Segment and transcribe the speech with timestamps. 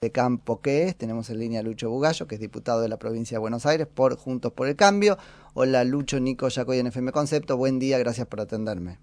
[0.00, 0.96] de campo que es.
[0.96, 3.88] Tenemos en línea a Lucho Bugallo, que es diputado de la provincia de Buenos Aires
[3.88, 5.18] por Juntos por el Cambio.
[5.54, 7.56] Hola Lucho, Nico Yacoy en FM Concepto.
[7.56, 8.98] Buen día, gracias por atenderme.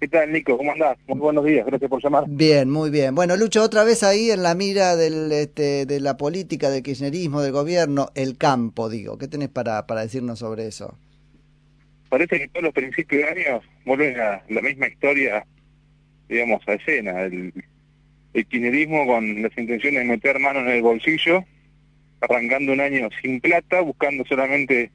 [0.00, 0.58] ¿Qué tal, Nico?
[0.58, 0.98] ¿Cómo andás?
[1.06, 2.24] Muy buenos días, gracias por llamar.
[2.26, 3.14] Bien, muy bien.
[3.14, 7.40] Bueno, Lucho, otra vez ahí en la mira del, este, de la política, del kirchnerismo,
[7.40, 9.18] del gobierno, el campo, digo.
[9.18, 10.98] ¿Qué tenés para, para decirnos sobre eso?
[12.08, 15.46] Parece que todos los principios de año vuelven a la misma historia,
[16.28, 17.22] digamos, a escena.
[17.22, 17.54] El,
[18.34, 21.44] el kirchnerismo con las intenciones de meter manos en el bolsillo,
[22.20, 24.90] arrancando un año sin plata, buscando solamente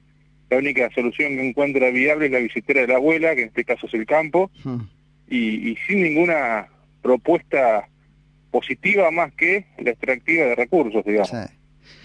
[0.50, 3.66] la única solución que encuentra viable es la visitera de la abuela, que en este
[3.66, 4.80] caso es el campo, hmm.
[5.30, 6.68] y, sin ninguna
[7.02, 7.88] propuesta
[8.50, 11.32] positiva más que la extractiva de recursos, digamos.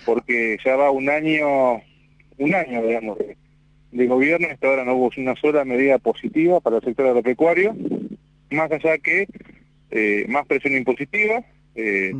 [0.05, 1.75] Porque ya va un año,
[2.39, 3.37] un año, digamos, de,
[3.92, 7.77] de gobierno, hasta ahora no hubo una sola medida positiva para el sector agropecuario,
[8.51, 9.27] más allá que
[9.92, 12.12] eh, más presión impositiva, eh,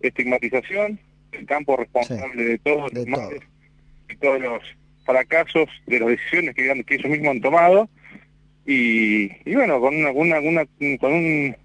[0.00, 0.98] estigmatización,
[1.32, 3.06] el campo responsable de todos los
[4.20, 4.62] todos los
[5.04, 7.88] fracasos de las decisiones que, ellos mismos han tomado.
[8.64, 10.40] Y, bueno, con una, una,
[10.98, 11.56] con un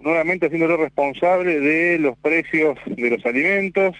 [0.00, 3.94] nuevamente haciéndolo responsable de los precios de los alimentos,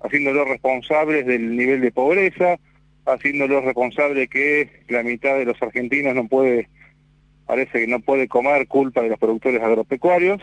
[0.00, 2.58] haciéndolo responsable del nivel de pobreza,
[3.06, 6.68] haciéndolo responsable que la mitad de los argentinos no puede
[7.46, 10.42] parece que no puede comer culpa de los productores agropecuarios,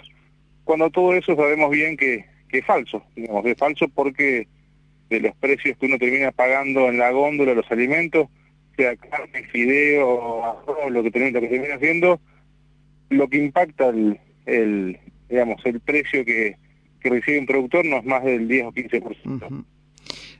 [0.64, 4.48] cuando todo eso sabemos bien que, que es falso, digamos, es falso porque
[5.10, 8.28] de los precios que uno termina pagando en la góndola los alimentos,
[8.76, 12.20] sea carne, fideo, arroz, lo que termina, que termina haciendo,
[13.10, 14.98] lo que impacta el, el
[15.30, 16.56] digamos, el precio que,
[17.00, 19.66] que recibe un productor no es más del 10 o 15%.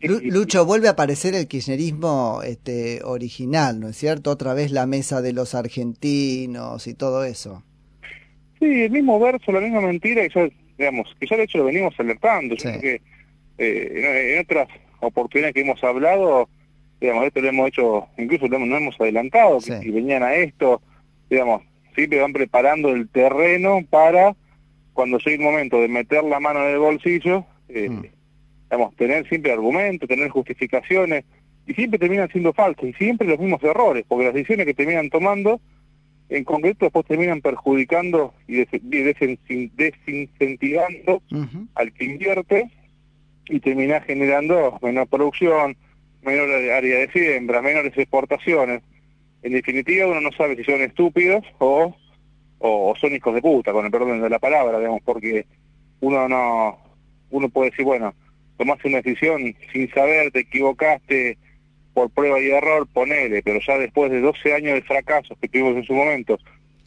[0.04, 4.32] Lucho, vuelve a aparecer el kirchnerismo este, original, ¿no es cierto?
[4.32, 7.64] Otra vez la mesa de los argentinos y todo eso.
[8.60, 11.66] Sí, el mismo verso, la misma mentira, que ya, digamos, que ya de hecho lo
[11.66, 12.56] venimos alertando.
[12.56, 13.02] que
[13.58, 14.68] eh, en, otras
[15.00, 16.50] oportunidades que hemos hablado,
[17.00, 20.82] digamos, esto lo hemos hecho, incluso lo hemos, hemos adelantado, que si venían a esto,
[21.30, 21.62] digamos,
[21.96, 24.36] siempre van preparando el terreno para
[24.94, 28.04] cuando llegue el momento de meter la mano en el bolsillo, eh, mm
[28.98, 31.26] tener siempre argumentos, tener justificaciones,
[31.66, 35.10] y siempre terminan siendo falsos, y siempre los mismos errores, porque las decisiones que terminan
[35.10, 35.62] tomando,
[36.30, 38.66] en concreto después terminan perjudicando y
[39.76, 41.22] desincentivando
[41.76, 42.72] al que invierte,
[43.46, 45.76] y termina generando menor producción,
[46.22, 48.82] menor área de siembra, menores exportaciones.
[49.42, 51.94] En definitiva, uno no sabe si son estúpidos o,
[52.60, 55.46] o son hijos de puta, con el perdón de la palabra, digamos, porque
[56.00, 56.80] uno no,
[57.32, 58.14] uno puede decir, bueno,
[58.58, 61.38] tomaste una decisión sin saber, te equivocaste
[61.94, 65.76] por prueba y error, ponele, pero ya después de 12 años de fracasos que tuvimos
[65.76, 66.40] en su momento,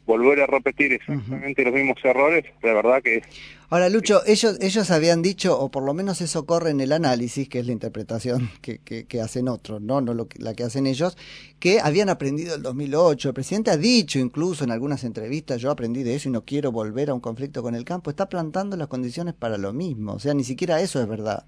[0.06, 3.22] volver a repetir exactamente los mismos errores, la verdad que...
[3.68, 7.48] Ahora, Lucho, ellos ellos habían dicho, o por lo menos eso corre en el análisis,
[7.48, 10.86] que es la interpretación que, que, hacen otros, no, no lo que, la que hacen
[10.86, 11.18] ellos,
[11.58, 13.28] que habían aprendido el 2008.
[13.28, 16.70] El presidente ha dicho incluso en algunas entrevistas, yo aprendí de eso y no quiero
[16.70, 18.10] volver a un conflicto con el campo.
[18.10, 21.44] Está plantando las condiciones para lo mismo, o sea, ni siquiera eso es verdad.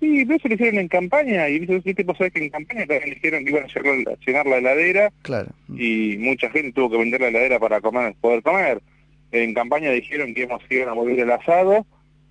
[0.00, 3.44] Sí, eso lo hicieron en campaña, y ¿qué tipo sabes que en campaña también dijeron
[3.44, 5.48] que iban a llenar la heladera, claro.
[5.76, 8.82] y mucha gente tuvo que vender la heladera para comer, poder comer.
[9.32, 11.86] En campaña dijeron que íbamos, iban a volver el asado,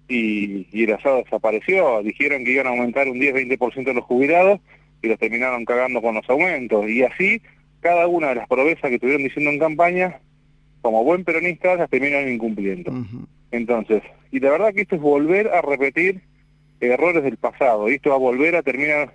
[0.08, 2.04] y, y, el asado desapareció.
[2.04, 4.60] Dijeron que iban a aumentar un 10-20% de los jubilados,
[5.04, 6.90] y los terminaron cagando con los aumentos.
[6.90, 7.42] Y así,
[7.82, 10.20] cada una de las promesas que estuvieron diciendo en campaña,
[10.82, 12.92] como buen peronista, las terminaron incumpliendo.
[13.52, 14.02] Entonces,
[14.32, 16.22] y la verdad que esto es volver a repetir
[16.92, 17.90] errores del pasado.
[17.90, 19.14] Y esto va a volver a terminar,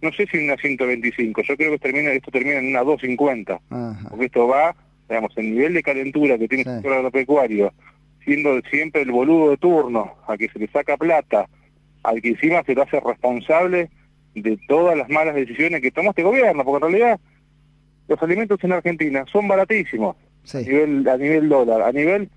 [0.00, 3.60] no sé si en una 125, yo creo que termina, esto termina en una 250,
[4.10, 4.74] porque esto va,
[5.08, 7.72] digamos, el nivel de calentura que tiene el sector agropecuario,
[8.24, 11.48] siendo siempre el boludo de turno, a que se le saca plata,
[12.02, 13.90] al que encima se lo hace responsable
[14.34, 17.20] de todas las malas decisiones que tomó este gobierno, porque en realidad
[18.06, 20.16] los alimentos en Argentina son baratísimos
[20.54, 22.30] a, nivel, a nivel dólar, a nivel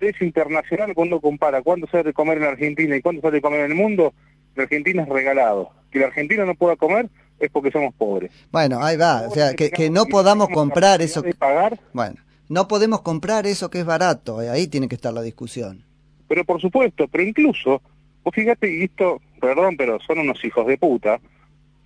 [0.00, 3.60] es internacional cuando compara cuánto sale de comer en Argentina y cuánto sale de comer
[3.60, 4.14] en el mundo,
[4.62, 5.70] Argentina es regalado.
[5.90, 7.08] Que la Argentina no pueda comer
[7.38, 8.32] es porque somos pobres.
[8.50, 11.22] Bueno, ahí va, o sea, que, que no podamos comprar eso.
[11.22, 11.34] Que...
[11.34, 12.16] Pagar, bueno,
[12.48, 15.84] no podemos comprar eso que es barato, eh, ahí tiene que estar la discusión.
[16.26, 17.80] Pero por supuesto, pero incluso,
[18.24, 21.20] vos fíjate, y esto, perdón, pero son unos hijos de puta,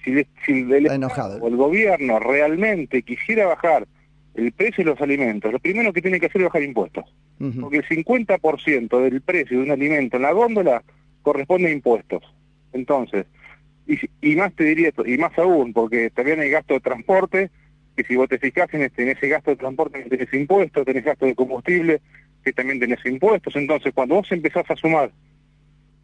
[0.05, 3.87] si, si el, o el gobierno realmente quisiera bajar
[4.35, 7.05] el precio de los alimentos, lo primero que tiene que hacer es bajar impuestos.
[7.61, 10.85] Porque el 50% del precio de un alimento en la góndola
[11.23, 12.23] corresponde a impuestos.
[12.73, 13.27] Entonces,
[13.87, 17.51] y, más te diría, y más aún, porque también hay gasto de transporte,
[17.97, 21.05] que si vos te fijas en, este, en ese gasto de transporte tenés impuestos, tenés
[21.05, 22.01] gasto de combustible,
[22.45, 23.55] que también tenés impuestos.
[23.57, 25.11] Entonces, cuando vos empezás a sumar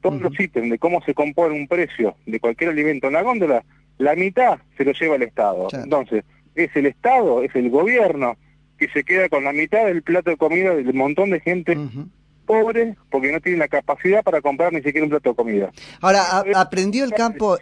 [0.00, 3.64] todos los ítems de cómo se compone un precio de cualquier alimento en la góndola,
[3.98, 5.68] la mitad se lo lleva el Estado.
[5.72, 6.24] Entonces,
[6.54, 8.36] es el Estado, es el gobierno
[8.78, 11.76] que se queda con la mitad del plato de comida del montón de gente
[12.48, 15.70] pobre porque no tienen la capacidad para comprar ni siquiera un plato de comida.
[16.00, 17.58] Ahora, aprendió el campo...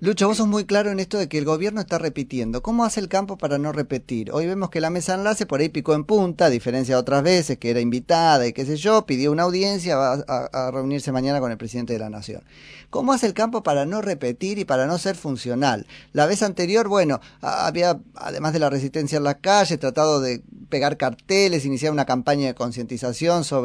[0.00, 2.62] Lucho, vos sos muy claro en esto de que el gobierno está repitiendo.
[2.62, 4.30] ¿Cómo hace el campo para no repetir?
[4.32, 7.24] Hoy vemos que la mesa enlace por ahí picó en punta, a diferencia de otras
[7.24, 11.40] veces, que era invitada y qué sé yo, pidió una audiencia, va a, reunirse mañana
[11.40, 12.42] con el presidente de la Nación.
[12.90, 15.86] ¿Cómo hace el campo para no repetir y para no ser funcional?
[16.12, 20.96] La vez anterior, bueno, había, además de la resistencia en las calles, tratado de pegar
[20.96, 23.63] carteles, iniciar una campaña de concientización sobre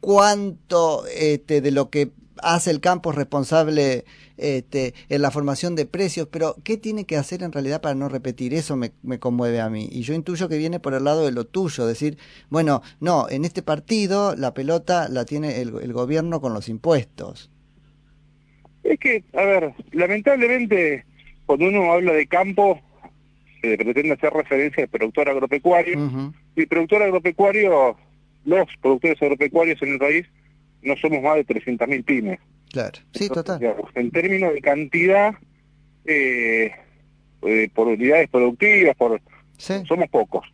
[0.00, 2.10] cuánto este, de lo que
[2.42, 4.04] hace el campo es responsable
[4.36, 8.08] este, en la formación de precios, pero ¿qué tiene que hacer en realidad para no
[8.08, 8.52] repetir?
[8.52, 9.88] Eso me, conmueve a mí.
[9.90, 12.18] Y yo intuyo que viene por el lado de lo tuyo, decir,
[12.50, 17.50] bueno, no, en este partido la pelota la tiene el, el gobierno con los impuestos.
[18.84, 21.04] Es que, a ver, lamentablemente,
[21.46, 22.80] cuando uno habla de campo,
[23.60, 26.32] se pretende hacer referencia al productor agropecuario.
[26.54, 27.96] Y el productor agropecuario,
[28.46, 30.26] los productores agropecuarios en el país,
[30.82, 32.38] no somos más de 300.000 pymes.
[32.70, 33.60] Claro, sí, total.
[33.94, 35.34] en términos de cantidad,
[36.04, 36.72] eh,
[37.42, 39.20] eh, por unidades productivas, por
[39.58, 40.46] somos pocos.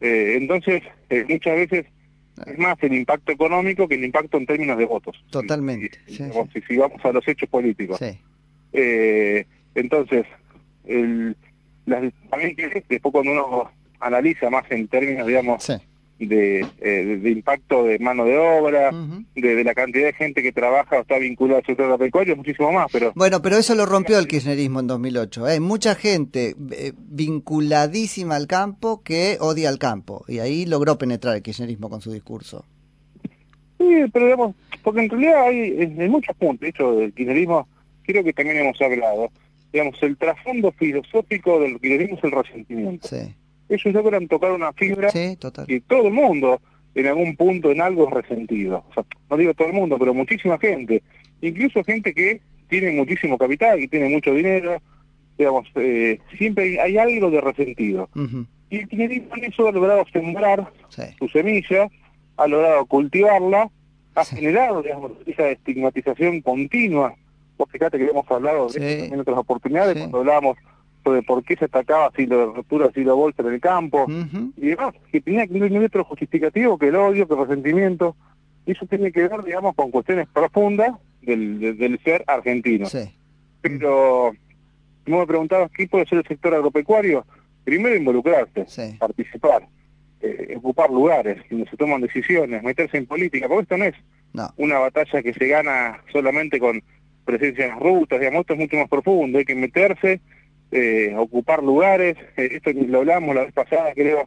[0.00, 1.86] Eh, entonces, eh, muchas veces
[2.46, 5.22] es más el impacto económico que el impacto en términos de votos.
[5.30, 5.98] Totalmente.
[6.06, 8.00] Si, vamos a los hechos políticos.
[9.74, 10.26] entonces,
[10.84, 11.36] el,
[11.86, 12.56] las, también
[12.88, 15.64] después cuando uno analiza más en términos, digamos,
[16.30, 18.90] eh, de, de, impacto de mano de obra,
[19.34, 22.86] de, la cantidad de gente que trabaja o está vinculada al sector agropecuario, muchísimo más.
[22.92, 25.46] pero Bueno, pero eso lo rompió el kirchnerismo en 2008.
[25.46, 25.60] Hay ¿eh?
[25.60, 31.42] mucha gente eh, vinculadísima al campo que odia al campo, y ahí logró penetrar el
[31.42, 32.64] kirchnerismo con su discurso.
[33.78, 34.54] Sí, pero digamos,
[34.84, 37.66] porque en realidad hay en, muchos puntos, de hecho, del kirchnerismo,
[38.04, 39.30] creo que también hemos hablado,
[39.72, 43.08] digamos, el trasfondo filosófico del kirchnerismo es el resentimiento.
[43.08, 43.34] Sí.
[43.74, 46.60] Ellos logran tocar una fibra sí, y todo el mundo
[46.94, 48.84] en algún punto en algo es resentido.
[48.90, 51.02] O sea, no digo todo el mundo, pero muchísima gente.
[51.40, 54.76] Incluso gente que tiene muchísimo capital, que tiene mucho dinero,
[55.38, 58.08] digamos, eh, siempre hay, algo de resentido.
[58.70, 60.70] Y el kirchnerismo en eso ha logrado sembrar
[61.18, 61.88] su semilla,
[62.36, 63.70] ha logrado cultivarla,
[64.14, 67.14] ha generado, digamos, esa estigmatización continua.
[67.70, 70.58] Fíjate que hemos hablado de en otras oportunidades, cuando hablábamos
[71.04, 74.06] sobre por qué se atacaba así la ruptura así la bolsa en el campo,
[74.56, 78.16] y demás, que tenía que tener otro justificativo que el odio, que el resentimiento,
[78.66, 82.86] y eso tiene que ver, digamos, con cuestiones profundas del, del, ser argentino.
[83.60, 84.32] Pero,
[85.04, 87.24] como me preguntabas, ¿qué puede ser el sector agropecuario?
[87.64, 89.66] Primero involucrarse, participar,
[90.20, 93.94] eh, ocupar lugares donde se toman decisiones, meterse en política, porque esto no es
[94.56, 96.82] una batalla que se gana solamente con
[97.24, 100.20] presencia en las rutas, digamos, esto es mucho más profundo, hay que meterse,
[100.72, 104.26] eh, ocupar lugares, eh, esto lo hablamos la vez pasada, creo,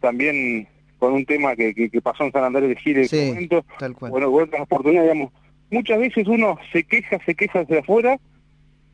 [0.00, 3.64] también con un tema que, que, pasó en San Andrés de Gil en momento,
[4.00, 5.32] bueno, otras oportunidades, digamos,
[5.70, 8.20] muchas veces uno se queja, se queja hacia afuera,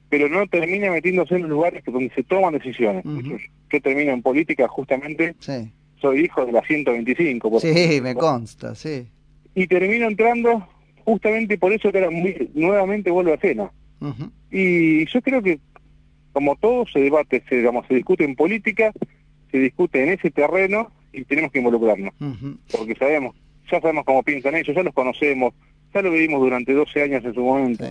[0.08, 3.04] pero no termina metiéndose en los lugares donde se toman decisiones.
[3.04, 5.34] Yo termino en política justamente,
[6.00, 7.50] soy hijo de la 125.
[7.50, 9.06] Por sí, me consta, sí.
[9.54, 10.66] Y termino entrando
[11.04, 13.70] justamente por eso que era muy, nuevamente vuelve a cena.
[14.50, 15.58] Y yo creo que
[16.36, 18.92] como todo se debate, se, digamos, se discute en política,
[19.50, 22.12] se discute en ese terreno y tenemos que involucrarnos.
[22.70, 23.34] Porque sabemos,
[23.72, 25.54] ya sabemos cómo piensan ellos, ya los conocemos,
[25.94, 27.86] ya lo vivimos durante 12 años en su momento.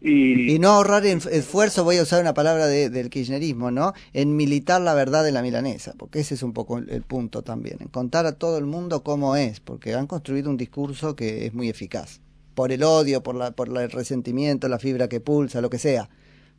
[0.00, 0.60] Y...
[0.60, 3.94] no ahorrar esfuerzo, voy a usar una palabra del kirchnerismo, ¿no?
[4.12, 7.78] En militar la verdad de la milanesa, porque ese es un poco el, punto también,
[7.80, 11.52] en contar a todo el mundo cómo es, porque han construido un discurso que es
[11.52, 12.20] muy eficaz
[12.54, 16.08] por el odio, por, la, por el resentimiento, la fibra que pulsa, lo que sea.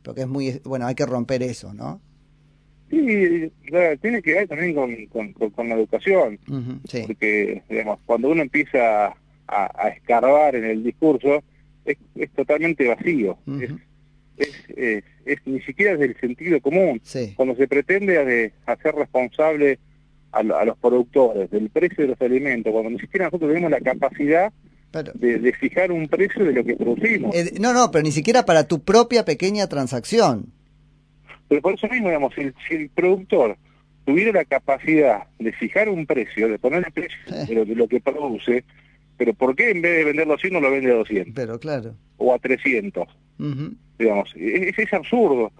[0.04, 2.00] Porque es muy, bueno, hay que romper eso, ¿no?
[2.90, 3.50] Sí,
[4.02, 4.74] tiene que ver también
[5.08, 6.38] con, con, la educación.
[6.46, 9.14] Porque, digamos, cuando uno empieza
[9.48, 11.42] a, escarbar en el discurso,
[11.84, 13.38] es, es totalmente vacío.
[14.36, 17.00] es, es, ni siquiera es del sentido común.
[17.34, 19.78] Cuando se pretende hacer responsable
[20.30, 23.80] a, a, los productores del precio de los alimentos, cuando ni siquiera nosotros tenemos la
[23.80, 24.52] capacidad
[25.02, 27.34] de, fijar un precio de lo que producimos.
[27.34, 30.52] Eh, no, no, pero ni siquiera para tu propia pequeña transacción.
[31.48, 33.56] Pero por eso mismo, digamos, si el, productor
[34.04, 37.64] tuviera la capacidad de fijar un precio, de poner el precio eh.
[37.64, 38.64] de, lo, que produce,
[39.16, 41.34] pero ¿por qué en vez de venderlo a 100 no lo vende a 200?
[41.34, 41.94] Pero claro.
[42.16, 43.08] O a 300.
[43.98, 45.52] Digamos, es, es absurdo.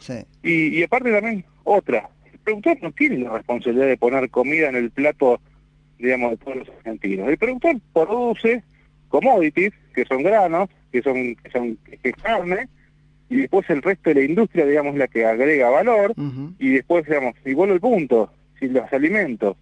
[0.42, 4.76] Y, y aparte también, otra, el productor no tiene la responsabilidad de poner comida en
[4.76, 5.40] el plato,
[5.98, 7.28] digamos, de todos los argentinos.
[7.28, 8.62] El productor produce
[9.14, 12.68] commodities, que son granos, que son, que son que es carne,
[13.28, 16.14] y después el resto de la industria, digamos, la que agrega valor,
[16.58, 19.56] y después, digamos, y vuelvo al punto, si los alimentos,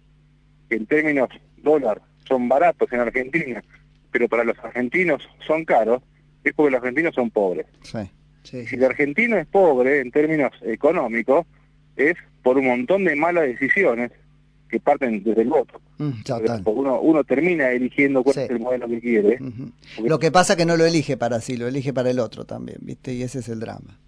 [0.67, 3.63] que en términos dólar son baratos en Argentina,
[4.11, 6.01] pero para los argentinos son caros,
[6.43, 7.67] es porque los argentinos son pobres.
[7.83, 8.09] Sí,
[8.41, 11.45] sí, Si el argentino es pobre en términos económicos,
[11.95, 14.11] es por un montón de malas decisiones
[14.73, 15.79] que parten desde el voto.
[15.99, 16.61] Mm, total.
[16.65, 18.41] Uno, uno termina eligiendo cuál Sí.
[18.41, 19.39] es el modelo que quiere.
[20.03, 22.79] Lo que pasa que no lo elige para sí, lo elige para el otro también,
[22.81, 23.13] ¿viste?
[23.13, 23.99] Y ese es el drama.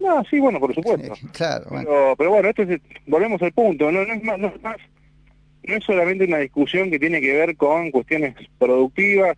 [0.00, 1.14] No, sí, bueno, por supuesto.
[1.14, 1.84] Sí, claro, bueno.
[1.88, 4.76] Pero, pero bueno, esto es- volvemos al punto, no, no es más, no es más,
[5.62, 9.36] no es solamente una discusión que tiene que ver con cuestiones productivas,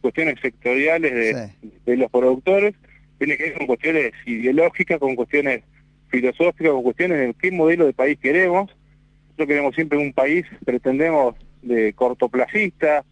[0.00, 2.74] cuestiones sectoriales de, de los productores,
[3.18, 5.62] tiene que ver con cuestiones ideológicas, con cuestiones
[6.08, 8.70] filosóficas, con cuestiones de qué modelo de país queremos.
[9.38, 13.04] Nosotros queremos siempre un país, pretendemos, de cortoplacista,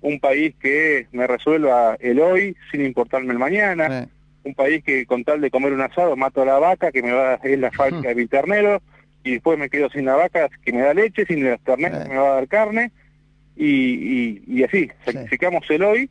[0.00, 4.08] un país que me resuelva el hoy sin importarme el mañana,
[4.44, 7.10] un país que con tal de comer un asado mato a la vaca que me
[7.10, 8.80] va a es la fábrica de mi ternero
[9.24, 12.04] y después me quedo sin la vaca que me da leche, sin los terneros Sí.
[12.04, 12.92] que me va a dar carne
[13.56, 16.10] y, y, y así, sacrificamos el hoy,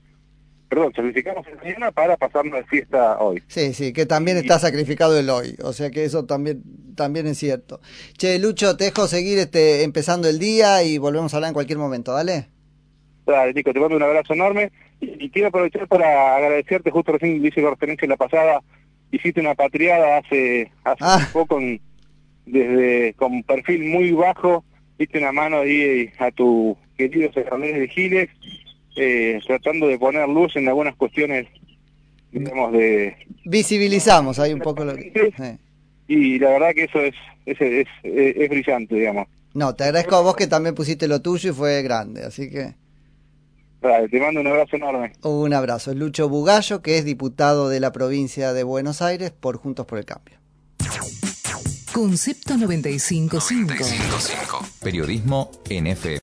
[0.72, 3.44] perdón, sacrificamos el mañana para pasarnos de fiesta hoy.
[3.48, 6.63] Sí, sí, que también está sacrificado el hoy, o sea que eso también
[6.96, 7.82] también es cierto.
[8.18, 11.78] Che, Lucho, te dejo seguir este empezando el día y volvemos a hablar en cualquier
[11.78, 12.48] momento, ¿dale?
[13.25, 17.46] Dale, Nico, te mando un abrazo enorme y, y quiero aprovechar para agradecerte, justo recién
[17.46, 18.62] hice la referencia en la pasada,
[19.12, 21.28] hiciste una patriada hace, hace Ah.
[21.34, 21.82] poco con,
[22.46, 24.63] desde con perfil muy bajo,
[24.98, 28.30] diste una mano ahí a tu querido Fernández de Giles,
[28.95, 31.48] eh, tratando de poner luz en algunas cuestiones,
[32.31, 33.15] digamos, de...
[33.45, 35.57] Visibilizamos ahí un poco lo que...
[36.07, 39.27] Y la verdad que eso es, es, es, es- es brillante, digamos.
[39.53, 42.74] No, te agradezco a vos que también pusiste lo tuyo y fue grande, así que
[44.12, 45.13] te mando un abrazo enorme.
[45.24, 45.93] un abrazo.
[45.93, 50.05] Lucho Bugallo, que es diputado de la provincia de Buenos Aires por Juntos por el
[50.05, 50.36] Cambio.
[51.93, 53.36] Concepto 955.
[53.38, 54.65] 955.
[54.81, 56.19] Periodismo NF.